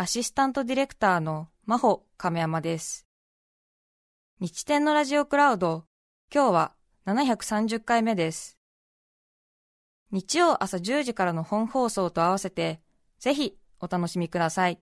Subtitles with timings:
[0.00, 3.08] アシスタントディレクターの真帆亀山です。
[4.38, 5.86] 日天のラジオクラウド、
[6.32, 6.72] 今日は
[7.04, 8.60] 730回目です。
[10.12, 12.80] 日曜朝10時からの本放送と合わせて、
[13.18, 14.78] ぜひお楽しみください。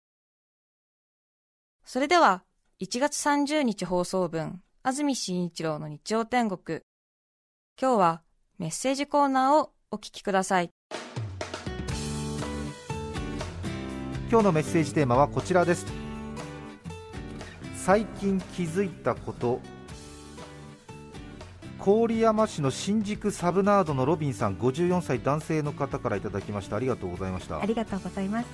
[1.86, 2.44] それでは、
[2.80, 6.82] 1月30日放送分、安住紳一郎の日曜天国。
[7.80, 8.22] 今日は
[8.58, 10.75] メッセージコーナーをお聞きください。
[14.28, 15.86] 今日のメッセージテーマはこちらです。
[17.76, 19.60] 最近気づいたこと。
[21.78, 26.74] 郡山市の新宿サブナードのロビンさん54歳男性の方からいただきました。
[26.74, 27.60] ありがとうございました。
[27.60, 28.46] ありがとうございます。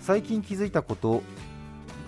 [0.00, 1.22] 最近気づいたこと。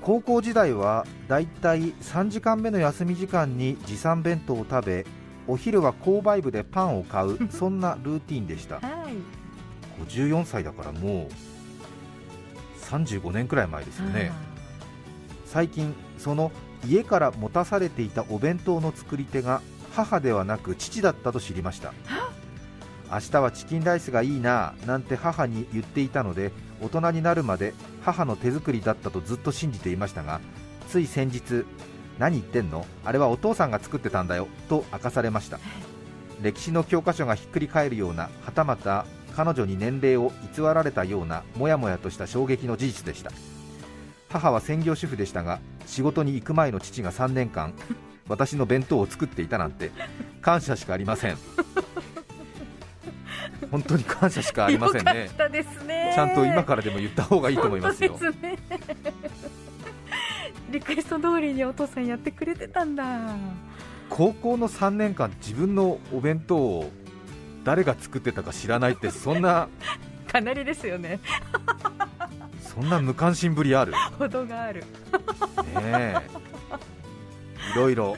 [0.00, 5.06] 高校時代はだいたい3時間目の休み時間に持参弁当を食べ
[5.46, 11.47] お昼は購買部でパンを買う そんなルーティンでした、はい、54歳だからもう
[12.88, 14.32] 35年くらい前ですよね。
[15.46, 16.50] 最近その
[16.86, 19.62] 家から持たされていたお弁当の作り手が
[19.94, 21.92] 母ではなく父だったと知りました。
[23.10, 27.72] 明日はチキンライスがいいななんて母に言っていたので大人になるまで
[28.04, 30.40] 母の手作りだったとずっと信じていましたが
[30.88, 31.64] つい先日
[32.18, 32.84] 何言ってんの？
[33.04, 35.58] あれはお父さんが作ってたんだよと明かされました。
[36.42, 39.06] 歴史の教科書がひっくり返るようなはたまた
[39.38, 43.30] 彼女に年齢を偽られたようなもやもやとした衝撃の事実でした。
[44.28, 47.72] 母は専業主婦でしたが仕事に行く前の父が3年間
[48.28, 49.92] 私の弁当を作っていたなんて
[50.42, 51.38] 感謝しかありません。
[53.70, 55.30] 本当に感謝しかありませんね。
[55.84, 56.12] ね。
[56.16, 58.18] ちゃんと今からでも言った方がいいと思いますよ。
[58.42, 58.58] ね、
[60.68, 63.04] リクエスト通りにお父さんやってくれてたんだ。
[64.10, 66.90] 高校の3年間自分のお弁当を
[67.68, 69.68] 誰が作ってたか知らないってそんな
[70.26, 71.20] かなりですよね。
[72.64, 73.92] そんな無関心ぶりある？
[74.18, 74.80] 程がある。
[74.80, 74.86] ね
[75.76, 76.20] え。
[77.74, 78.16] いろいろ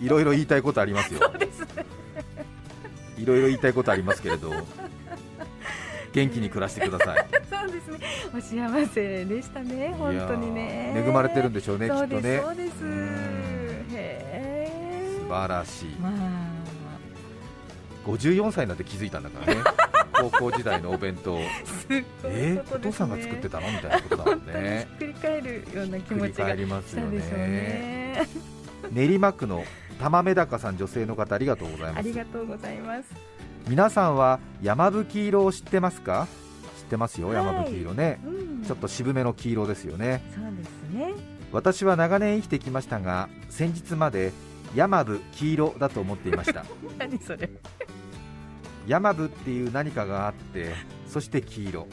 [0.00, 1.20] いろいろ言いたいことありますよ。
[1.20, 1.84] そうですね。
[3.18, 4.50] いろいろ言いたいことありますけれど
[6.14, 7.26] 元気に暮らしてください。
[7.50, 7.98] そうですね。
[8.34, 10.94] お幸せでしたね本当にね。
[10.96, 12.40] 恵まれてるんでしょうねきっとね。
[12.42, 12.78] そうです
[15.20, 16.35] 素晴らしい、まあ
[18.06, 19.60] 54歳になって気づいたんだからね。
[20.30, 21.38] 高校時代のお弁当。
[22.24, 23.70] えー、お父さんが作ってたの？
[23.70, 24.88] みたいなことだもんね。
[24.98, 28.26] ひっくり返るような気持ちがりますよね。
[28.90, 29.64] 練馬区の
[30.00, 31.98] 玉目高さん女性の方ありがとうございます。
[31.98, 33.08] ありがとうございます。
[33.68, 36.28] 皆さんは山吹色を知ってますか？
[36.78, 38.30] 知ってますよ、はい、山吹色ね、う
[38.60, 40.22] ん、ちょっと渋めの黄色ですよね。
[40.34, 41.14] そうですね。
[41.52, 44.32] 私は長年生きてきましたが先日まで
[44.74, 46.64] 山吹黄色だと思っていました。
[46.98, 47.50] 何それ
[48.86, 50.74] 山部っていう何かがあって
[51.08, 51.86] そして黄色。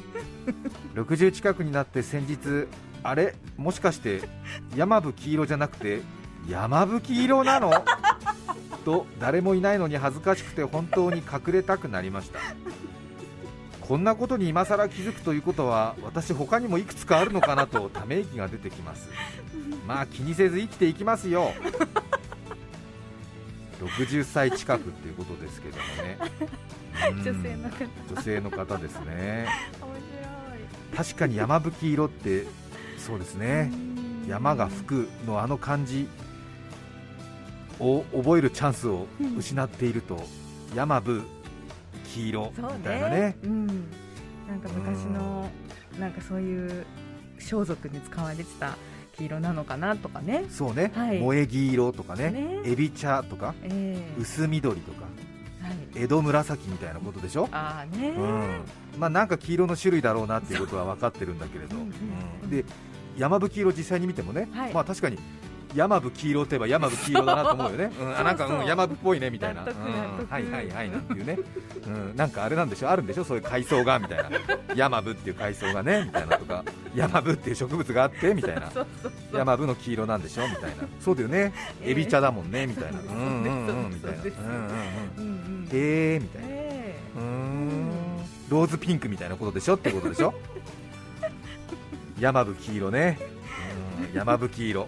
[0.96, 2.68] 60近くになって先日
[3.04, 3.36] あれ？
[3.58, 4.22] もしかして
[4.76, 6.02] 山部黄色じゃなくて
[6.48, 7.72] 山吹色なの？
[8.86, 12.40] と誰もいないのに恥ずかしくて本当に隠れたくなりました。
[13.80, 19.10] こんなことに今更気づくということは私他にもいくつかあるのかなとため息が出てきます。
[19.88, 21.54] まあ気にせず生きていきますよ。
[23.88, 26.18] 60歳近くっていうことですけどもね。
[27.24, 27.86] 女性の方。
[28.16, 29.48] 女性の方ですね。
[30.96, 32.46] 確かに山吹色って
[32.98, 33.72] そうですね。
[34.28, 36.08] 山が吹くのあの感じ
[37.80, 39.08] を覚えるチャンスを
[39.38, 41.24] 失っていると、うん、山吹
[42.14, 43.38] 黄色みたいなね、ね。
[43.44, 43.74] うん、な
[44.56, 45.50] んか昔の、
[46.00, 46.86] なんかそういう
[47.40, 48.78] 装束に使われてた
[49.18, 50.46] 黄色なのかなとかね。
[50.50, 52.32] そうね、はい、萌え黄色とかね。
[52.32, 52.62] ね。
[52.66, 55.04] エビ茶とか、えー、薄緑とか。
[55.96, 58.10] 江戸紫みたいなことでしょ、あね。
[58.10, 58.62] うん。
[58.98, 62.66] まあ、なんか黄色の種類だろうなっていうことは分かってるんだけれど、うん、で
[63.18, 65.18] 山吹色、実際に見てもね、はい、まあ確かに
[65.76, 71.38] 山吹黄色といえば山吹黄色だなと思うよね、うん、あなんか、うん、山吹っぽいねみたいな、うん、はいはいはいなんていうね、
[71.88, 74.30] うん、なんかあれなんでしょ、あるんでしょ、そういう海藻がみたいな、
[74.76, 76.64] 山吹っていう海藻がねみたいなとか、
[76.96, 78.72] 山吹っていう植物があってみたいな、
[79.34, 80.48] 山吹の黄色なんでしょ？
[80.48, 81.54] みたいな、そうだよね、
[81.84, 83.12] エビ茶だもんねみたいな、うんう
[83.50, 84.24] んうんみたいな、へ
[85.74, 87.90] えみたいな、うん。
[88.50, 89.76] ローズピンクみたいなことでしょ？
[89.76, 90.34] ってことでしょ？
[92.20, 93.18] 山吹色ね、
[94.12, 94.88] うん、山吹色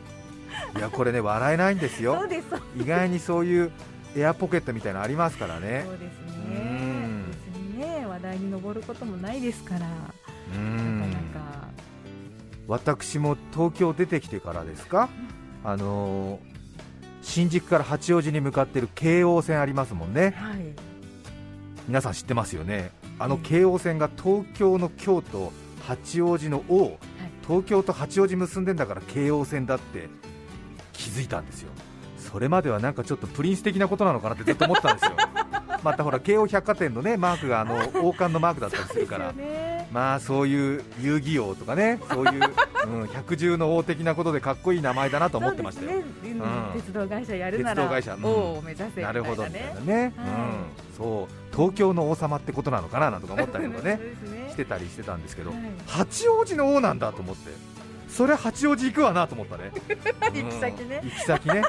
[0.75, 2.18] いやこれね笑えないんですよ。
[2.75, 3.72] 意外にそういう
[4.16, 5.83] エアポケットみたいなのありますからね。
[5.86, 6.13] そうです
[6.48, 8.06] うねん別にね。
[8.06, 9.88] 話題に上ることもないですから。
[9.88, 11.68] うなんかなんか。
[12.68, 15.10] 私も東京出てきてからですか、
[15.63, 16.56] あのー
[17.22, 20.36] 新宿から八王子に向かってる京王線ありますもんね。
[20.38, 20.57] はい。
[21.88, 22.92] 皆さん知ってますよね。
[23.18, 25.51] あのうん京王線が東京の京都
[25.88, 26.98] 八王子の王、
[27.48, 30.07] 東京と八王子結んでんだから京王線だって
[31.06, 31.69] 気づいたんですよ。
[32.18, 35.12] それまではなんかちょっとプリンス的なことなのかなってずっと思ってたんですよ。
[35.84, 39.31] またほら京王百貨店のねマークがあの 王冠のマークだったりするから。
[39.31, 39.88] ね。
[39.92, 42.44] まあそういう遊戯王とかねそういう、
[43.02, 46.04] うん、百獣の王的なことでかっこいい名前だなと思ってましたよ、ね。
[46.24, 46.81] うん。
[46.81, 48.16] 鉄道会社やるなら鉄道会社。
[48.16, 48.25] うん。
[48.25, 50.10] 王を目指せみたいななるほどみたいねなね、はい。
[50.10, 50.13] うん、
[50.98, 51.56] そう。
[51.56, 54.00] 東京の王様ってことなのかななんとか思ったりとか ね。
[54.50, 55.60] してたりしてたんですけど、はい。
[55.86, 57.51] 八王子の王なんだと思って
[58.16, 59.72] そりゃ八王子行くわなと思ったね。
[60.34, 61.02] 行き先ね。
[61.04, 61.10] うん。
[61.10, 61.64] 行き先ね。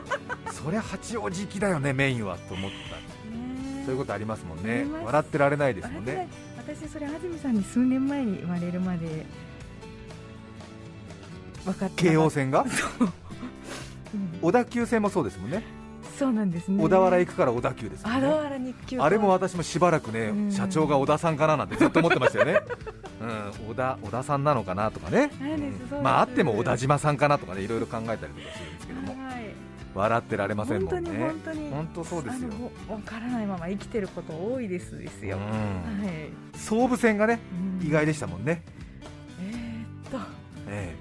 [0.53, 2.97] そりゃ八王子行きだよねメインはと思った。
[2.97, 6.29] ねそういうことありますもんあね笑ってられないですもんね。
[6.57, 9.27] 私それ安住さんに数年前に言われるまで
[11.65, 12.65] 分かって京王線が？
[14.15, 14.39] うん。
[14.41, 15.65] 小田急線もそうですもんね
[16.19, 16.83] そうなんですね。
[16.83, 18.11] 小田原行くから小田急ですね。
[18.11, 20.53] 小田原に急あれも私もしばらくね、うん。
[20.53, 22.61] 社長が小田さんかななんてずっと思ってましたよね、
[23.21, 26.03] うん、小田小田さんなのかなとかね、そうですそうです。
[26.03, 29.55] まああっても小田島さんかなとかねいろいろ考えたりとかするんですけども、はい。
[29.95, 35.45] 笑ってられませんも本当にんね本当に本当そうですよ、あの分からないまま生きてること多いですですよ、うん。
[35.45, 35.51] は
[36.11, 37.41] い、総武線がね
[37.81, 37.87] うん。
[37.87, 38.63] 意外でしたもんね、
[39.41, 40.19] えーっと。
[40.69, 40.95] え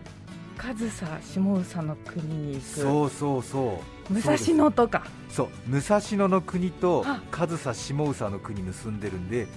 [0.58, 2.66] 上総下総の国にえ行く。
[2.66, 5.04] そうそうそう武蔵野とか。
[5.30, 7.22] そう武蔵野の国とあ。
[7.32, 9.48] 上総下総の国結んでるんで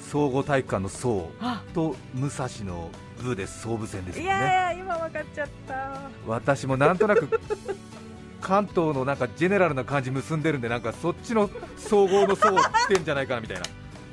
[0.00, 1.62] 総合体育館の総あ。
[1.74, 2.90] と武蔵の
[3.22, 4.24] 部で総武線ですね。
[4.26, 6.00] やいや今分かっちゃった。
[6.26, 7.28] 私もなんとなく
[8.40, 13.62] 関東のなんかジェネラルな感じ結んでるんでなんかそっちの総合の層してんじゃないかなみたいな。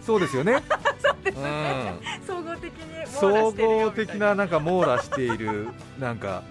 [0.01, 0.53] そうですよね。
[1.25, 2.25] うん。
[2.25, 5.67] 総合的に総合的ななんか網羅している
[5.99, 6.43] なんか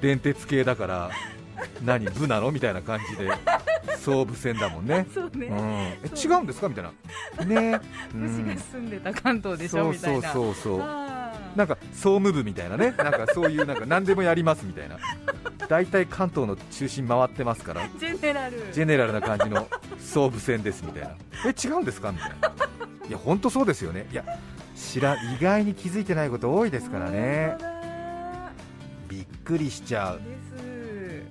[0.00, 1.10] 電鉄系だから
[1.84, 2.50] 何部なの？
[2.50, 3.30] みたいな感じで。
[3.98, 5.06] 総武線だもんね。
[5.14, 6.40] そうね、うん、え違そう。
[6.40, 6.68] うんですか？
[6.68, 7.44] みたいな。
[7.44, 7.80] ね、
[8.14, 10.80] う武士んが住んでた関東でしそうそょみたいうなそうそう。
[10.80, 12.94] あーなんか総務部みたいなね。
[12.98, 14.98] なんかそういうなんか何でもやりますみたいな。
[15.68, 17.88] 大体関東の中心回ってますから。
[17.98, 18.68] ジェネラル。
[18.72, 19.68] ジェネラルな感じの
[19.98, 21.10] 総武線ですみたいな。
[21.46, 22.10] え違うんですか？
[22.10, 22.52] みたいな。
[23.08, 24.06] いや本当そうですよね。
[24.10, 24.24] いや
[24.74, 27.56] 知ら意外に気づいてないこと多いですからね。
[29.08, 30.18] びっくりしちゃう。
[30.18, 30.31] です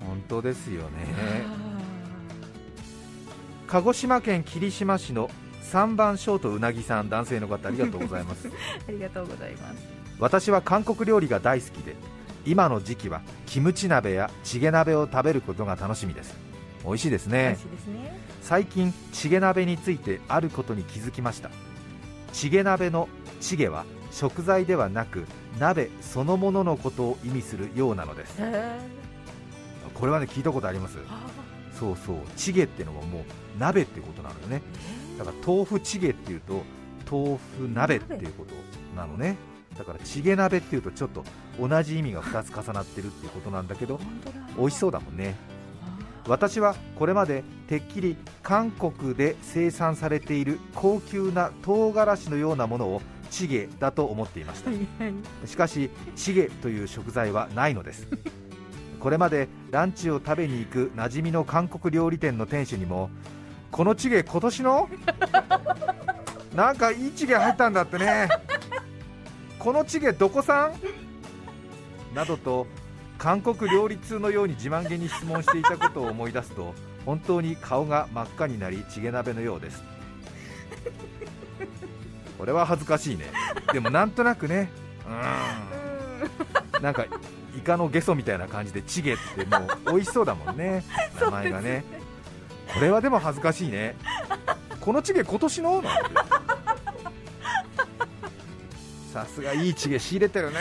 [0.06, 1.06] 本当ですよね。
[1.46, 1.72] あ
[3.66, 5.30] 鹿児島県霧島市の
[5.62, 8.48] 3番ショートうなぎさん男性の方ありがとうございます。
[8.48, 8.50] ー
[8.88, 10.02] ありがとうございます。
[10.18, 11.96] 私は韓国料理が大好きで
[12.44, 16.36] 今の時期はキムチ鍋やチゲ鍋を食べることが楽しみです。
[16.84, 17.56] 美味しいですね。
[17.58, 18.18] しいですね。
[18.42, 21.50] 最近チゲ鍋についてあることに気づきました。
[22.32, 23.08] チゲ鍋の
[23.40, 25.24] チゲは食材ではなく
[25.58, 28.36] 鍋そのもののことを意味するようなのです。
[28.38, 28.78] へ
[30.02, 30.98] これはね聞いたことあります。
[31.78, 33.22] そうそうチゲってのはもう
[33.56, 34.60] 鍋ってことなのよね。
[35.16, 36.64] だから豆腐チゲっていうと
[37.08, 38.52] 豆腐鍋っていうこと
[38.96, 39.36] なのね。
[39.78, 41.22] だからチゲ鍋っていうとちょっと
[41.60, 44.00] 同じ意味が2つ重なってるっていうことなんだけど
[44.58, 45.36] 美味しそうだもんね。
[45.84, 54.72] あ私はこれまでてっきり韓国で生産されている高級な唐辛子のようなものをチゲだと思っていました。
[55.46, 58.08] しかしチゲという食材はないのです
[59.02, 63.10] これまでランチを食べに行く馴染みの韓国料理店の店主にも
[63.72, 64.88] このチゲ今年の？
[66.54, 68.28] なんかいいチゲ入ったんだってね。
[69.58, 70.72] このチゲどこ産
[72.14, 72.68] などと
[73.18, 76.72] 韓国料理通のように自慢げに質問していたことを思い出すと
[77.04, 79.82] 本当に顔が真っ赤になりチゲ鍋のようです。
[82.38, 83.24] これは恥ずかしいね。
[83.72, 84.70] でもなんとなくね。
[86.76, 86.82] うん。
[86.82, 87.04] なんか
[87.56, 90.84] イカのゲソみたいな感じでチゲってもう美味しそうだもんね。
[91.20, 91.84] 名前がね。
[92.72, 93.96] これはでも恥ずかしいね。
[94.80, 96.10] このチゲ今年のなんて
[99.12, 100.58] さすがいいチゲ仕入れてるね。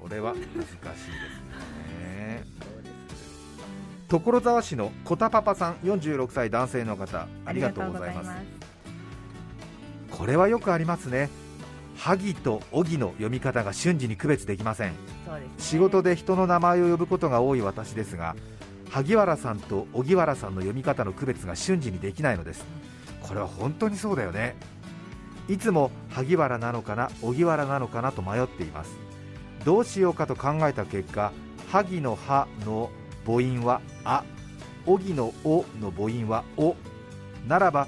[0.00, 1.40] これは恥ずかしいです
[1.98, 2.44] ね。
[4.08, 8.30] 所沢市のコタパパさん46歳男性の方ありがとうございます。
[10.10, 11.30] これはよくありますね
[11.96, 14.90] 萩と荻の読み方が瞬時に区別できません。
[14.90, 14.96] ね。
[15.58, 18.36] 仕事で人の名前を呼ぶことが多い私ですが
[18.90, 22.64] 萩原さんと荻原さんの読み方の区別が瞬時にできないのです。
[23.22, 24.56] これは本当にそうだよね。
[25.48, 28.90] いつも萩原なのかな荻原なのかなと迷っています。
[29.64, 31.32] どうしようかと考えた結果
[31.70, 32.90] 萩の葉の
[33.26, 34.24] 母音はあ
[34.86, 36.76] 荻のおの母音はお。
[37.46, 37.86] ならば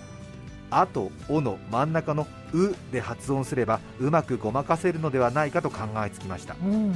[0.71, 6.55] あとおの真ん中のうで発音すればうまくごまかせるのではないかと考えつきました。
[6.63, 6.95] うん。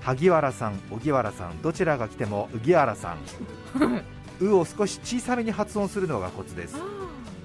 [0.00, 3.18] 萩原さん荻原さんどちらが来ても荻原さん
[4.44, 6.76] うを少し小さめに発音するのがコツです。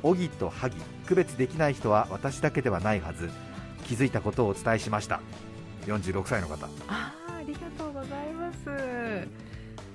[0.03, 0.75] 荻と萩
[1.06, 3.30] 区別できない人は私だけではないはず。
[3.86, 5.22] 気づいたことをお伝えしました。
[5.86, 6.68] 46歳の方。
[6.88, 9.27] あーありがとうございます。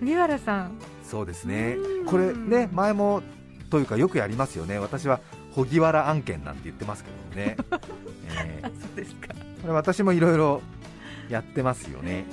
[0.00, 0.72] 杉原さん。
[1.04, 1.76] そうですね。
[1.76, 2.06] うん。
[2.06, 3.22] これね前も
[3.70, 4.78] というかよくやりますよね。
[4.78, 5.20] 私は
[5.56, 7.56] 荻原案件なんて言ってますけどね、
[8.28, 9.34] えーそうですか。
[9.62, 10.62] これ私もいろいろ
[11.28, 12.24] やってますよね。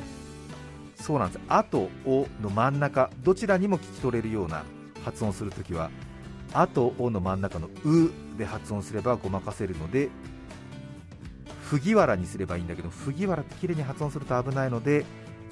[1.03, 4.63] そうなんです「あ」と「お」の真ん中どちらにも聞き取れるような
[5.03, 5.92] 発音するときは
[6.53, 10.10] 「あ」と「お」の真ん中の「う」で発音すればごまかせるので
[11.65, 15.06] 藤原にすればいいんだけど藤原って綺麗に発音すると危ないので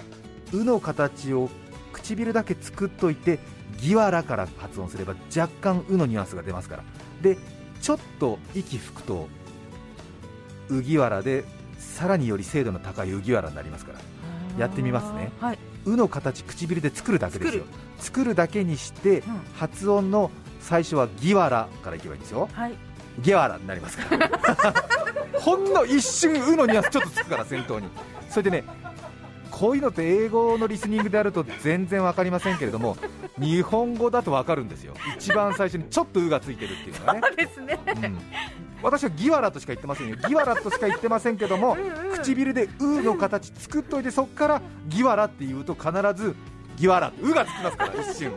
[0.54, 1.50] 「う」の形を
[1.92, 3.40] 唇だけ作っといて
[3.78, 6.84] 「ぎわら」から発音すれば若干「う」のニュアンスが出ますから。
[7.22, 7.38] で
[7.82, 9.28] ちょっと息吹くと
[10.70, 11.44] 「うぎわら」で
[11.80, 14.00] さらにより精度の高い「うぎわら」になりますから。
[14.58, 15.32] やってみますね。
[15.40, 17.64] はい、「う」の形唇で作るだけですよ。
[17.98, 19.42] 作作るだけにしてうん。
[19.56, 22.50] 発音の最初は「ぎわら」からいけばいいんですよ。
[22.52, 22.74] はい、
[23.22, 24.30] 「ぎわら」になりますから。
[25.40, 27.88] ほんの一瞬「う」のニュアンスちょっとつくから先頭に。
[28.30, 28.64] それでね
[29.50, 32.98] こういうのって英語のリスニングであると全然わかりませんけれども
[33.40, 34.94] 日本語だとわかるんですよ。
[35.18, 37.22] 一番最初にちょっと「う」がついてるっていうのがね。
[37.24, 37.80] そうですね。
[37.86, 38.20] うん。
[38.84, 40.18] 私はギワラとしか言ってませんよ。
[40.28, 46.36] ギワラとしか言ってませんけどもうんうん唇で「う」の形作っといてそこからギワラって言うと必ず
[46.78, 48.34] ギワラ「う」がつきますから一瞬、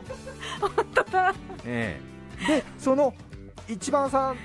[0.60, 1.34] 本当だ。
[1.64, 2.00] え
[2.42, 2.46] え。
[2.46, 3.14] でその
[3.68, 4.36] 一番最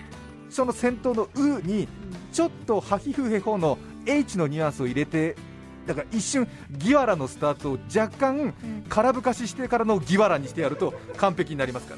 [0.50, 1.88] 初の先頭の「う」に
[2.32, 5.36] ちょっとハヒフヘホの H のニュアンスを入れて
[5.90, 8.54] だから一瞬ギワラのスタートを若干
[8.90, 11.96] 空ぶかししてからのギワラにしてやると完璧になりますか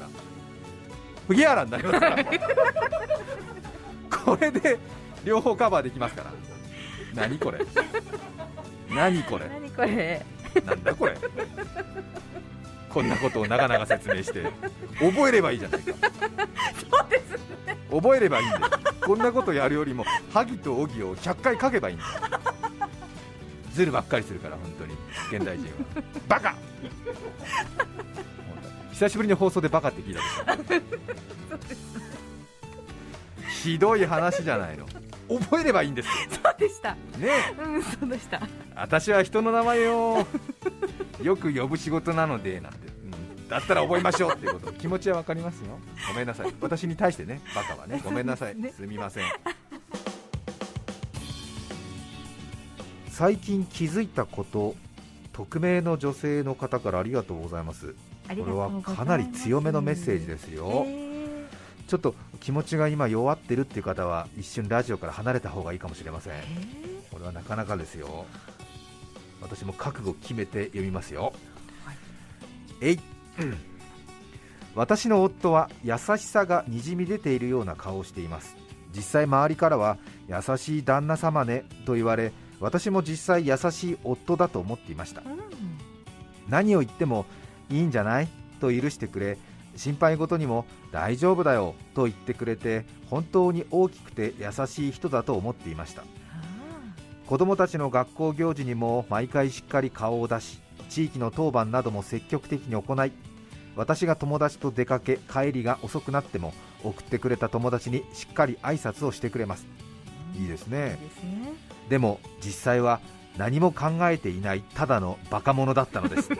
[1.28, 1.34] ら。
[1.34, 2.24] ギワラになりますから。
[4.24, 4.78] これで
[5.26, 6.32] 両方カバーできますから。
[7.14, 7.58] 何これ。
[8.88, 9.46] 何これ。
[9.46, 10.24] 何これ。
[10.64, 11.18] なんだこれ。
[12.88, 14.50] こんなことを長々説明して
[14.98, 15.92] 覚えればいいじゃないか。
[15.92, 17.32] そうです
[17.66, 17.76] ね。
[17.90, 18.62] 覚えればいいんだよ。
[19.04, 22.41] こんなことやるよりも萩と荻を100回書けばいいんだよ
[23.72, 24.94] ずるばっかりするから本当に。
[25.30, 26.02] 現代人は。
[26.28, 26.54] バカ。
[28.92, 30.56] 久しぶりに放送でバカって聞いた。
[30.56, 31.58] でしょ
[33.62, 34.86] ひどい話じゃないの。
[35.40, 36.12] 覚えればいいんですよ。
[36.42, 36.94] そうでした。
[37.18, 37.54] ね。
[37.58, 38.40] うんそうでした。
[38.74, 40.26] 私は人の名前を
[41.22, 44.72] よく呼ぶ仕事なのでなんて、うん、だったら覚えましょうっていうこと。
[44.72, 45.78] 気持ちは分かりますよ。
[46.08, 46.54] ごめんなさい。
[46.60, 48.00] 私に対してねバカはね。
[48.04, 48.52] ごめんなさい。
[48.52, 49.24] そうですすみません
[53.22, 54.74] 最近気づいたこと
[55.32, 57.94] 匿名の女性の方からありがとうございます。
[58.26, 61.12] あこれはかなり強めのメッセージですよ、えー
[61.86, 66.32] ちょっと気持ちが今弱ってるっていう方は一瞬ラジオから離れた方がいいかもしれません。
[66.32, 66.42] え
[67.12, 68.24] これはなかなかですよ。
[69.40, 71.32] 私も覚悟決めて読みますよ、
[72.80, 73.00] えい。
[73.38, 73.56] うん
[74.74, 78.56] 私の夫は優しさがにじみ出ているような顔をしています。
[78.92, 79.98] 実際周りからは
[80.28, 82.32] 優しい旦那様ねと言われ
[82.62, 85.20] 私も実際優しい夫だと思っていました。
[85.20, 85.40] ーうん。
[86.48, 87.26] 何を言っても
[87.68, 88.28] いいんじゃない？
[88.60, 89.36] と許してくれ。
[89.76, 91.74] 心配事にも大丈夫だよ。
[91.94, 96.04] と言ってくれて本当に大きくて優しい人だと思っていました。
[97.26, 103.12] 子供たちの学校行事にも毎回しっかり顔を出し地域の当番なども積極的に行い
[103.74, 106.52] 私が友達と出かけ帰りが遅くなっても
[106.84, 109.66] 送ってくれた友達にしっかり挨拶をしてくれます
[110.38, 110.98] いいですね。
[111.88, 113.00] でも実際は
[113.36, 116.28] 何も考えていないただのバカ者だったのです。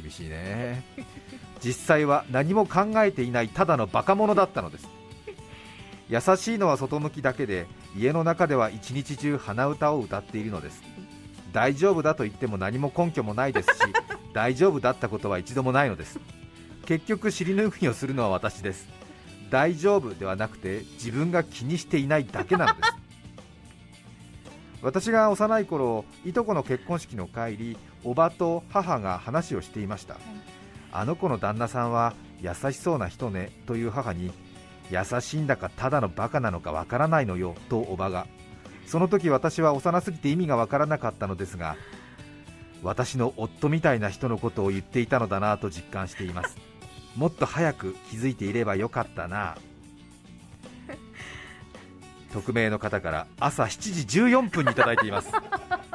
[0.00, 0.84] 厳しいね。
[1.62, 4.88] 実際は何も考えていないただのバカ者だったのです。
[6.08, 7.66] 優しいのは外向きだけで
[7.96, 10.82] 家の中では一日中鼻歌を歌っているのです。
[11.52, 13.80] 大丈夫だと言っても何も根拠もないですし
[14.32, 16.20] 大丈夫だったことは一度もないのです。
[16.86, 18.86] 結局尻拭いをするのは私です
[19.50, 22.92] 大丈夫ではなくて自分が気にしていないだけなのです。
[24.82, 30.16] 私が幼い頃いとこの結婚式の帰りおばと母が話をしていました、
[30.92, 34.32] あの子の旦那さんは優しそうな人ねという母に
[34.90, 38.26] 優しいんだかただのバカなのかわからないのよとおばが。
[38.86, 41.76] その時私は幼すぎて意味がわからなかったのですが
[42.82, 46.56] 私の夫みたいな人のことを言っていたのだなと実感しています
[47.16, 49.56] もっと早く気づいていればよかったな。
[52.32, 55.30] 匿名の方から朝7時14分にいただいています。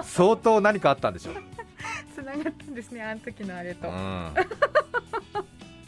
[0.04, 1.36] 相当何かあったんでしょう。
[2.14, 4.34] つながったんですねあの時のあれと、うん、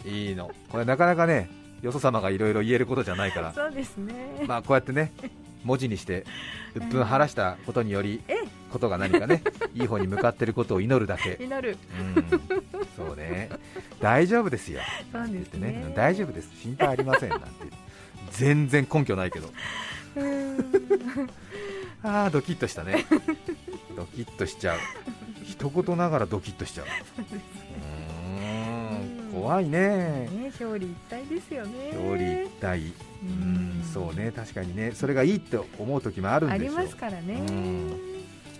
[0.05, 0.51] いいの。
[0.69, 1.49] これなかなかね
[1.81, 3.53] よそ様がいろいろ言えることじゃないから。
[3.53, 5.11] そうですね、まあこうやってね
[5.63, 6.25] 文字にして
[6.75, 8.35] 鬱憤晴らしたことによりえ
[8.71, 9.43] ことが何かね
[9.75, 11.77] いい方に向かっていることを祈るだけ、祈る。
[12.15, 12.41] うん、
[12.95, 13.49] そうね
[14.03, 14.81] 大丈夫ですよ。
[15.13, 15.67] そうで言ってすね。
[15.71, 16.49] ね大丈夫です。
[16.61, 17.47] 心配ありませんなんて。
[18.31, 19.47] 全然根拠ないけど。
[22.03, 23.05] ああドキッとしたね。
[23.95, 24.79] ドキッとしちゃう。
[25.45, 26.85] 一言ながらドキッとしちゃう。
[29.33, 30.27] 怖いね。
[30.27, 31.91] ね表裏一体ですよね。
[31.93, 32.79] 表裏一体。
[32.81, 32.91] う
[33.23, 34.33] うんんそうね。
[34.35, 34.91] 確かにね。
[34.91, 37.35] それがいいって思う時もあるんありでしょうますからね。
[37.35, 37.97] うん。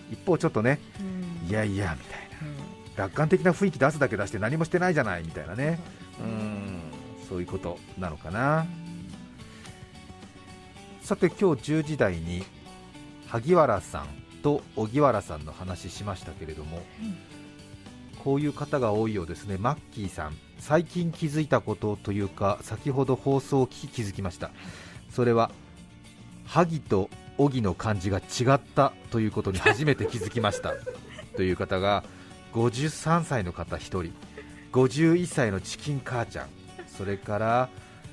[0.09, 0.79] 一方ちょっとね。
[1.01, 1.49] うん。
[1.49, 2.47] いやいやみたいな。
[2.47, 5.79] うん楽観的な雰囲気出すだけ出して何もしてないじゃないみたいなね。
[6.19, 6.79] うん。
[7.27, 8.65] そういうことなのかな。
[11.01, 12.43] さて今日10時台に
[13.27, 14.07] 萩原さん
[14.41, 16.81] と荻原さんの話しましたけれども、
[18.23, 19.57] こういう方が多いようですね。
[19.57, 24.51] マッキーさん最近気づいたことというか先ほど放送を聞き気づきました。
[25.09, 25.51] それは
[26.45, 30.73] 萩と荻の漢字が違ったということに初めて気づきました。
[31.35, 32.03] という方が
[32.53, 34.13] 53歳の方1人
[34.71, 36.47] 51歳のチキン母ちゃん
[36.87, 37.69] それから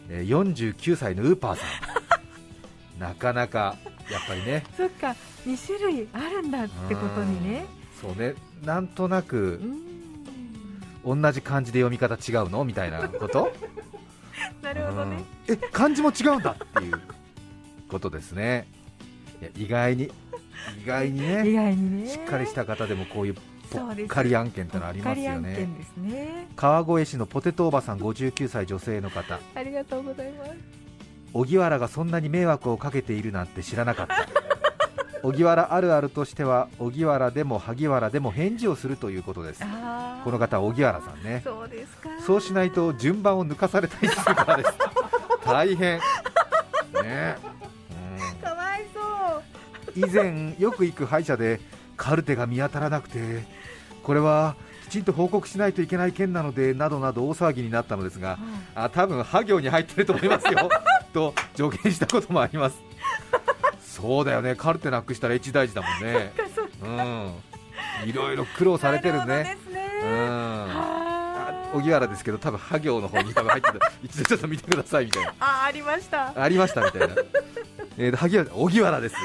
[0.09, 1.69] えー49歳のウーパーさん。
[3.01, 3.77] なかなか
[4.11, 4.65] やっぱりね。
[4.77, 5.15] そっか
[5.47, 7.65] 二種類あるんだってことにね。
[8.05, 8.11] うん。
[8.15, 8.35] そうね。
[8.65, 9.61] なんとなく
[11.05, 11.23] うん。
[11.23, 13.53] 同じ漢字で読み方違うのみたいなこと？
[14.63, 15.23] なるほどね。
[15.49, 15.55] うん。
[15.55, 17.01] え漢字も違うんだっていう
[17.89, 18.67] ことですね。
[19.41, 20.11] いや意外に。
[20.83, 22.09] 意外に 意ね外にね。
[22.11, 23.37] しっかりした方でもこういう
[23.71, 25.69] ぽっかり案件ってのありますよね。
[25.97, 29.39] ね川越市のポテトおばさん59歳女性の方。
[29.55, 30.53] ありがとうございます。
[31.33, 34.27] 荻原がそんなに迷惑をかけているなんて知らなかった。
[35.23, 39.63] 荻原あるあるとしては荻原でも萩原でも返事をするということです。
[40.25, 41.43] この方は荻原さんね。
[41.45, 42.09] そうですか。
[42.27, 44.73] そうしないと順番を抜かされたりするからです。
[45.45, 46.01] 大変。
[47.03, 47.37] ね。
[48.43, 49.37] かわいそう。
[49.37, 49.61] うん
[49.97, 51.61] 以前よく行く歯医者で
[51.97, 53.45] カルテが見当たらなくて
[54.03, 58.39] これはきちんと報告しないといけない件なのでなどなど大騒ぎになったのですが
[58.75, 60.69] あ多分ハ行に入ってると思いますよ。
[61.13, 62.77] と助言したこともあります。
[63.81, 64.55] そうだよね。
[64.55, 66.33] カルテなくしたら一大事だもんね。
[66.83, 66.87] う
[68.07, 68.09] ん。
[68.09, 69.59] いろいろ苦労されてるね。
[70.03, 70.09] うん。
[70.71, 71.71] あ。
[71.75, 73.93] 荻原ですけど多分ハ行の方に多分入ってた。
[74.03, 75.35] 一度ちょっと見てくださいみたいな。
[75.41, 76.33] あありました。
[76.41, 77.15] ありましたみたいな。
[77.99, 79.17] えーと萩原荻原です。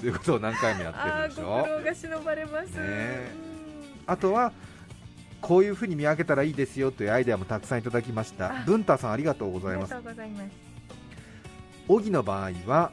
[0.00, 1.44] そういうことを何回もやってああるでしょ。
[1.44, 3.49] ご苦労が忍ばれます、ね
[4.10, 4.52] あとは
[5.40, 8.50] こういうふうに見分けたらいいですよというアイデアもたくさんいただきました。
[8.50, 9.94] あ文太さんありがとうございます。
[11.88, 12.90] 荻の場合は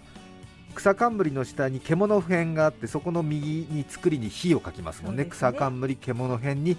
[0.75, 5.23] 草冠の下に獣辺があってそこの右に作りに火を書きますもんね。
[5.23, 5.29] ね。
[5.29, 6.77] 草冠獣辺に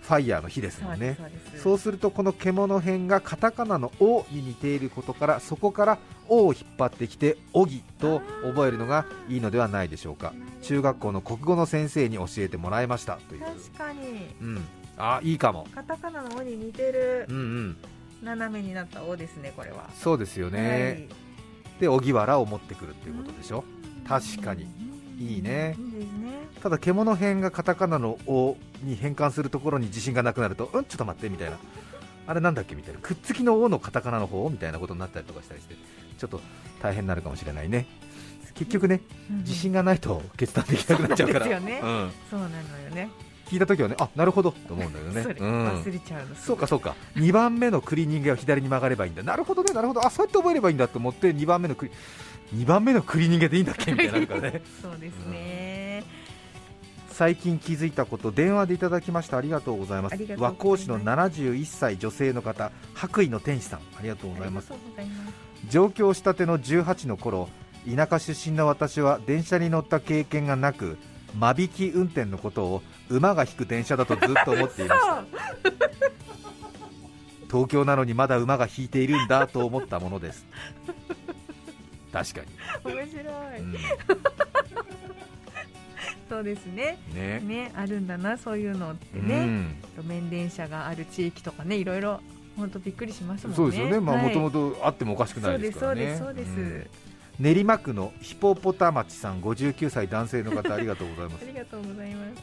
[0.00, 1.18] ファイヤーの火ですもんね。
[1.62, 10.32] そうでするとこの獣辺がカタカナの「お」に似ていることからそこから「お」を引っ張ってきて「おぎ」と覚えるのがいいのではないでしょうか。
[10.62, 13.40] 中学校の国語の先生に教えてもらいましたという。
[13.42, 14.34] 確かに。
[14.40, 14.64] うん。
[14.98, 15.66] あいいかも。
[15.74, 17.26] カタカナの「お」に似てる。
[17.28, 17.76] うんうん。
[18.22, 19.90] 斜めになった「お」ですねこれは。
[19.94, 21.08] そうですよね、
[21.78, 23.62] で荻原を持ってくるっていうことでしょ。
[24.08, 24.66] 確かに。
[25.18, 25.76] いいね。
[25.78, 26.48] いいですね。
[26.62, 31.58] ただ獣編がカタカナの「お」に変換するところに自信がなくなるとうんちょっと待ってみたいな。
[32.28, 33.00] あれなんだっけみたいな。
[33.00, 34.48] くっつきの「お」のカタカナの方？
[34.50, 35.76] みたいなことになったりとかしたりして
[36.16, 36.40] ちょっと
[36.82, 37.86] 大変になるかもしれないね。
[38.54, 41.44] 結局ねうん自信がないと決断できなくなっちゃうから。
[41.44, 41.80] そうですよね。
[41.82, 43.10] うん、そうなのよね。
[43.46, 45.22] 聞いた時はねあなるほどと思うんだけどね。
[45.22, 45.68] それうん。
[45.68, 46.94] 忘れちゃうのそうかそうか。
[47.16, 49.22] 2番目のクリーニングが左に曲がればいいんだ。
[49.22, 50.04] なるほどねなるほど。
[50.04, 51.92] あそうやって覚えればいいんだと思って2番目のクリ
[52.54, 54.62] 2番目のクリーニングでいいんだっけみたいになるからね。
[54.82, 56.04] そうですね。
[57.10, 59.38] 最近気づいたこと電話でいただきました。
[59.38, 60.16] ありがとうございます。
[60.36, 63.80] 和光市の71歳女性の方白衣の天使さん。
[63.98, 64.72] ありがとうございます
[65.68, 67.48] 上京したての18の頃
[67.92, 70.98] 田舎出身の私は電車に乗った経験がなく
[71.38, 75.24] 間引き運転のことを馬が引く電車だとずっと思っていました。
[77.48, 80.44] 東京なのにまだ馬が引いているんだと思ったものです。
[82.12, 82.40] 確か
[82.84, 83.20] 面白
[83.56, 83.76] い、に、うん。
[86.28, 86.98] そうですね。
[87.14, 87.40] ね。
[87.40, 92.20] ねあるんだなそういうのってうね、ん路面電車がある地域とかねいろいろ
[92.56, 96.16] 本当びっくりしますもんねそうですよね、まあはいもともとあってもおかしくないですからね。
[96.18, 96.86] そうですそうですそうです、うん
[97.38, 101.46] 練馬区のヒポポタマチさん、59歳男性の方、ありがとうございますあ。
[101.46, 102.42] りがとうございます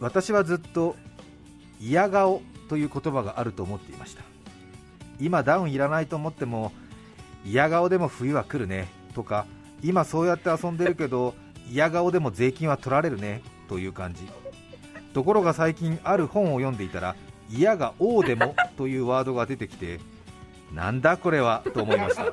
[0.00, 0.96] 私はずっと
[1.78, 4.22] 嫌顔という言葉があると思っていました。
[5.20, 6.72] 今ダウンいらないと思っても
[7.44, 8.88] 嫌顔でも冬は来るね。
[9.14, 9.46] とか
[9.82, 11.34] 今そうやって遊んでるけど
[11.70, 14.22] 嫌顔でも税金は取られるねという感じ
[15.12, 17.14] ところが最近ある本を読んでいたら
[17.50, 20.00] 嫌が王でもというワードが出てきて
[20.72, 22.26] なんだこれはと思いました。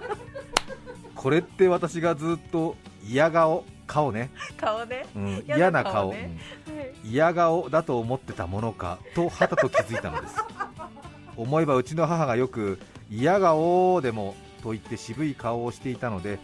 [1.15, 2.75] これって私がずっと
[3.07, 10.35] 嫌顔顔ね、顔ね、うん、嫌嫌な顔、ねうん嫌顔だと思ってたものかとはたと気づいたのです。
[11.35, 16.39] 思えばうちの母がよく嫌顔でもと言って渋い顔をしていたので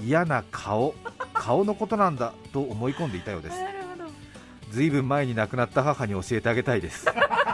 [0.00, 0.94] 嫌な顔
[1.32, 3.58] 顔のことなんだと思い込んでいたようです。
[4.70, 7.06] ずいぶん前に亡くなった母に教えてあげたいです。
[7.06, 7.45] まあ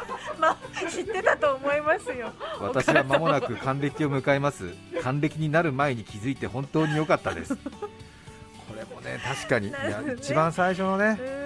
[0.90, 2.32] 知ってたと思いますよ。
[2.60, 4.74] 私は間もなく還暦を迎えます。
[5.02, 7.56] 還暦になる前に気づいて本当に良かったです。
[7.56, 9.76] これもね確かに、ね。
[10.18, 11.42] 一番最初のうね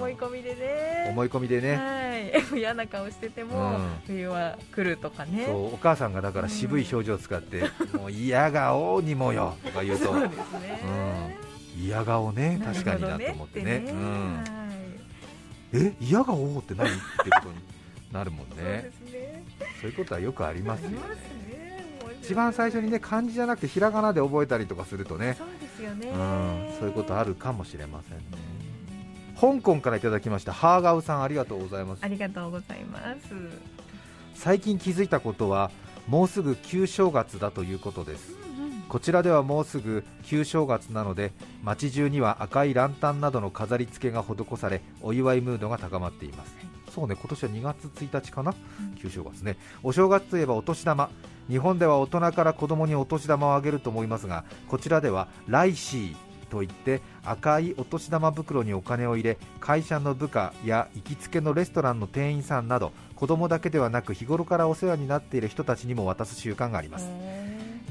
[0.00, 1.08] 思い込みでね。
[1.10, 2.30] 思い込みでね、はい。
[2.58, 3.88] 嫌な顔してても、うん。
[4.06, 5.44] 冬は来るとかね。
[5.46, 7.64] そうお母さんがだから渋い表情を使って、
[7.96, 10.14] もう嫌顔にもよとか言うと。
[10.14, 10.30] ね、
[11.76, 13.78] うん、嫌顔ね確かになと思ってね。
[13.78, 14.60] ってうん、はい。
[15.72, 16.88] え嫌顔って何？
[16.88, 16.98] って
[17.30, 17.54] ことに
[18.12, 18.92] なるもんそうでね。
[19.80, 20.96] そういうことはよくありますよね。
[20.96, 21.02] ね。
[22.22, 25.36] 一番最初にね漢字じゃなくてひらがなで覚えたりとかするとね。
[25.38, 28.24] そうですよね、うん、そういうことあるかもしれませんね。
[29.40, 32.04] 香港からいただきましたハーガウさんありがとうございます。
[32.04, 33.34] ありがとうございます。
[34.34, 35.70] 最近気づいたことは
[36.06, 38.40] もうすぐ旧正月だということです。
[38.90, 48.54] こちらではもうすぐ旧正月なので街中には赤いランタンなどの飾り付けが施されお祝いムードが高まっていますそうね今年は2月1日かな、
[49.00, 49.56] 旧正月ね。
[49.82, 51.10] お正月といえばお年玉。
[51.48, 56.16] 日本では大人から子供にお年玉をあげると思いますがこちらではライシー
[56.48, 67.08] といって赤いお年玉袋にお金を入れ会社の部下や行きつけのレストランの店員さんなど子供だけではなく日頃からお世話になっている人たちにも渡す習慣があります。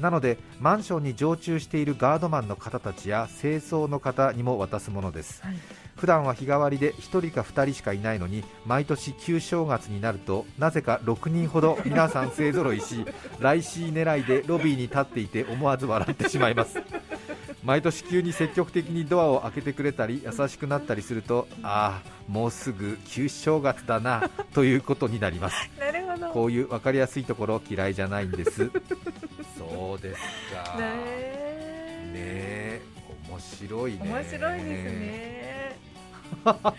[0.00, 5.42] なのでマンションに常駐しているガードマンの方たちや清掃の方にも渡すものです。
[5.42, 5.56] はい。
[5.96, 13.04] 普段は日替わりで1人か2人しかいないのに毎年旧正月になるとなぜか6人ほど皆さん勢ぞろいし
[13.38, 16.80] 来シー狙いでロビーに立っていて思わず笑ってしまいます。
[17.62, 25.70] 毎年急に積極的にドアを開けてくれたり優しくなったりするとああもうすぐ旧正月だなということになります。
[25.78, 26.30] なるほど。
[26.30, 28.70] こういう分かりやすいところ嫌いじゃないんです
[29.80, 30.20] そうです
[30.54, 30.76] か。
[30.76, 32.82] ねねえ。
[33.30, 34.00] 面白いね。
[34.02, 35.76] 面白いですね。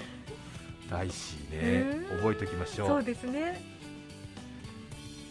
[0.92, 2.18] 来週ねうん。
[2.18, 3.60] 覚えておきましょそううですね。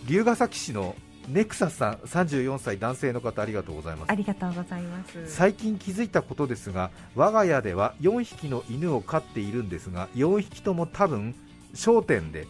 [0.09, 0.97] 龍ヶ崎市の
[1.29, 4.11] ネクサスさん34歳男性の方ありがとうございます。
[4.11, 5.29] ありがとうございます。
[5.29, 11.37] 最近気づいたことですが我が家では4匹の犬を飼っているんですが4匹とも多分
[11.75, 12.49] 商店で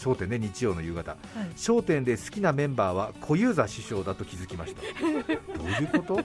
[0.00, 1.12] 商店で日曜の夕方。
[1.12, 1.20] はい。
[1.56, 4.80] 商店で好きなメンバーは小遊三師匠だと気づきました。
[5.12, 6.20] どういうこと？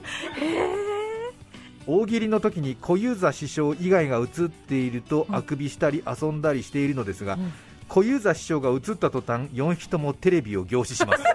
[1.86, 5.36] 大喜利の時に小遊三師匠以外が映っているとうん。
[5.36, 7.52] あくびしたり遊んだりしているのですが、うん。
[7.88, 11.22] 小遊三師匠が映った途端4匹ともテレビを凝視します。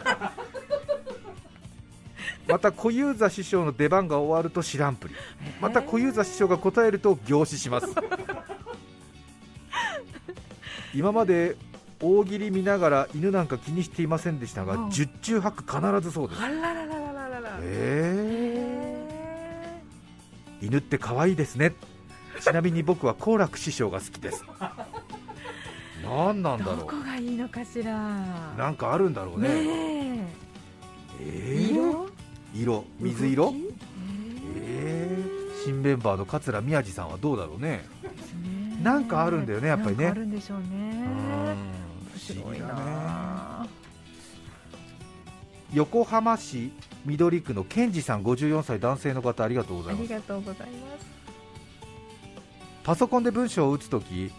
[2.48, 5.16] また小遊三師匠の出番が終わると知らんぷり。
[5.62, 7.88] また小遊三師匠が答えると凝視します。
[10.94, 11.56] 今まで
[12.02, 14.90] 大喜利見ながら犬なんか気にしていませんでしたが、うん。
[14.90, 16.42] 十中八九必ずそうです。
[16.42, 19.06] あらららららららえ。
[20.62, 21.74] へー、犬って可愛いですね。
[22.40, 24.44] ちなみに僕は好楽師匠が好きです。
[26.04, 27.94] 何なんーだろどこがいいのかしら。
[28.56, 29.50] うなんかあるんだろうね。
[29.50, 29.56] ね
[31.22, 31.24] え。
[31.24, 31.68] ー？
[31.70, 32.10] え色？
[32.54, 32.86] 色？
[33.00, 33.54] 水色？
[34.58, 35.18] え。
[35.20, 37.86] ー、新メンバーの桂宮治さんはどうだろうね。
[38.82, 40.08] なんかあるんだよねやっぱりね。
[40.08, 40.91] あるんでしょうね
[42.28, 43.68] 白い思議だねな。
[45.74, 46.72] 横浜市
[47.06, 50.08] 緑区の健二さん54歳男性の方ありがとうござあいます。
[50.08, 51.06] りがとうございます。
[52.84, 54.32] パソコンで文章を打つとき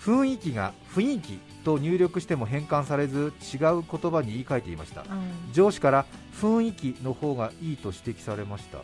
[0.00, 5.02] 雰囲気が雰囲気と入力しても変換されず違う言葉に言い換えていました。
[5.02, 5.52] うん。
[5.52, 6.06] 上司から
[6.40, 8.78] 雰囲気の方がいいと指摘されました。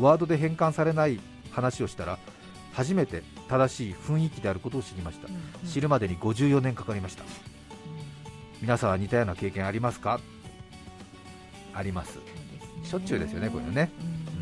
[0.00, 1.20] ワードで変換されない
[1.52, 2.18] 話をしたら
[2.72, 5.28] 初めて正しい雰囲気であることを知りました。
[5.28, 7.24] うん知るまでに54年かかりました。
[8.60, 10.20] 皆さんは似たような経験ありますか？
[11.74, 12.18] あります。
[12.84, 13.90] しょっちゅうですよねこういうのね。
[14.34, 14.40] うう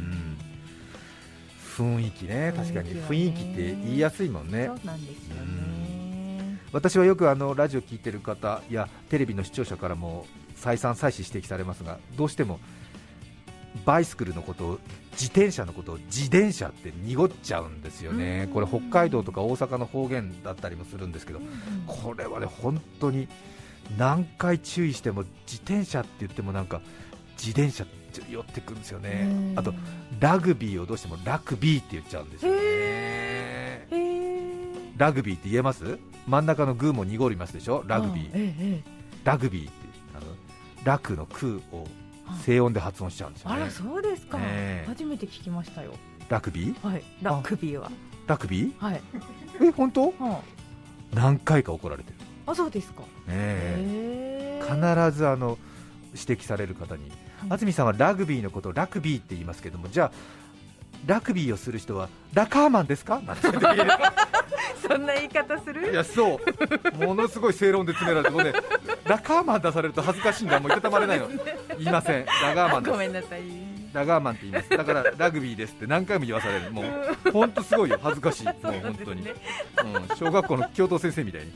[1.88, 1.97] ん。
[1.97, 2.53] ん雰囲気ね。
[2.57, 4.67] 確かに雰囲気って言いやすいもんね。
[4.67, 6.59] そうなんですよね。
[6.73, 12.61] 私はよくあのラジオ聞いてる方やテレビの視聴者からも再三再四指摘されますがどうしても
[13.85, 14.79] バイスクルのことを
[15.13, 18.45] 自転車のことを自転車って濁っちゃうんですよね。
[18.47, 18.53] うん。
[18.53, 21.47] これ北海道とか大阪の方言だったりもするんですけどうん
[21.87, 23.29] これはね本当に
[23.99, 26.81] 何回注意しても自転車って言ってもなんか
[27.37, 29.55] 自転車っちょっと寄ってくるんですよね。
[29.57, 29.73] あと
[30.21, 33.89] ラグビーをどうしてもラクビーって言っちゃうんですよね。
[34.99, 35.99] ラグビーって言えます？
[36.29, 37.83] 真ん中のグーも濁りますでしょ？
[37.87, 38.83] ラグビー、
[39.25, 39.73] ラグビーって
[40.15, 40.27] あの
[40.85, 41.87] ラクのクを
[42.45, 45.93] 静音で発音しちゃうんですよ、ね、あらそうですか、ね、初めて聞きましたよ。
[46.29, 46.87] ラグビー？
[46.87, 47.03] はい。
[47.21, 47.91] ラグビーは。
[48.27, 48.73] ラグビー？
[48.79, 49.01] はい。
[49.63, 50.13] え本当、うん、
[51.13, 52.17] 何回か怒られてる。
[52.47, 54.77] あそうですか、ね、必
[55.17, 55.59] ずあの
[56.15, 57.11] 指摘される方に、
[57.45, 60.13] うん、安住さんはラグビーのことをラグビーって言いますけどもじゃあ
[61.07, 63.21] ラグビーをする人はラカーマンですか？
[63.21, 63.43] なんて
[64.87, 65.93] そんな言い方する？
[65.93, 66.41] いやそ
[66.95, 67.05] う。
[67.05, 68.53] ものすごい正論で詰められてもね
[69.05, 70.61] ラカーマン出されると恥ずかしいんだ。
[70.61, 71.29] もういたたまれないの。
[71.79, 72.27] 言いません。
[72.27, 72.93] ラガーマンです。
[72.93, 73.41] ごめんなさい
[73.93, 74.69] ラガーマンって言います。
[74.71, 76.71] だからラグビーですって何回も言わされる。
[76.71, 77.99] もう本当すごいよ。
[78.03, 78.45] 恥ずかしい。
[78.47, 79.33] もう本当に、ね、
[79.85, 81.53] うん、小学校の教頭先生みたいに。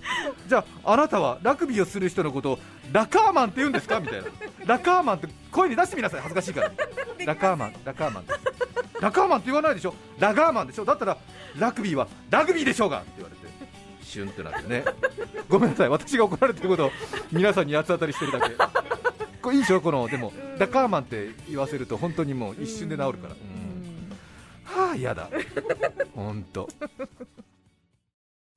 [0.47, 2.59] じゃああなたはラグビーをする人のことを
[2.93, 4.01] ラカーマンって言うんですか？
[4.01, 4.29] みたいな。
[4.67, 6.21] ラカーマンって声に出してみなさい。
[6.21, 6.73] 恥ずかしいから。
[7.27, 7.75] ラカーマン。
[7.85, 8.41] ラカーマンです。
[9.01, 9.95] ラカーマンって言わないでしょ？
[10.19, 10.85] ラガーマンでしょ？
[10.85, 11.17] だったら
[11.59, 13.01] ラグビーはラグビーでしょうが！
[13.01, 13.47] って言われて。
[14.03, 14.85] シュンってなってね。
[15.49, 15.89] ごめんなさい。
[15.89, 16.93] 私が怒られてることを
[17.33, 18.55] 皆さんに八つ当たりしてるだけ
[19.47, 23.35] これいいでしょこのでもラカーマンって言わせると本当にもう一瞬で治るから、
[24.65, 25.31] はあ嫌だ。
[26.17, 26.69] 本当。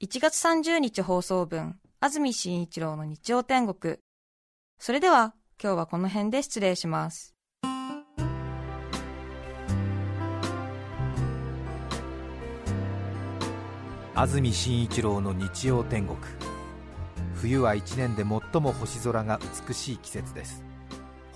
[0.02, 3.98] 1月30日放送分安住紳一郎の日曜天国。
[4.80, 7.36] それでは今日はこの辺で失礼します。
[14.16, 16.18] 安住紳一郎の日曜天国。
[17.36, 20.69] 冬は一年で最も星空が美しい季節です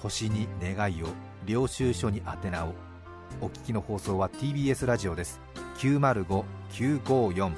[0.03, 1.07] 星に願いを
[1.45, 2.73] 領収書に宛名を。
[3.39, 5.39] お聞きの放送は TBS ラジオです。
[5.77, 7.53] 905954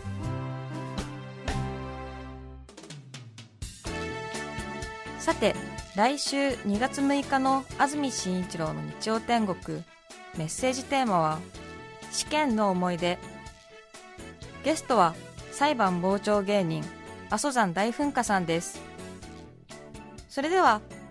[5.17, 5.55] さて
[5.95, 9.83] 来週2月6日の安住紳一郎の日曜天国。
[10.37, 11.39] メッセージテーマは
[12.11, 13.17] 試験の思い出。
[14.63, 15.15] ゲストは
[15.51, 16.83] 裁判傍聴芸人
[17.31, 18.79] 阿蘇山大噴火さんです。
[20.29, 20.81] それでは